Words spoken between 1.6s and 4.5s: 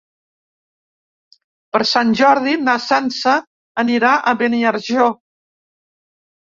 Per Sant Jordi na Sança anirà a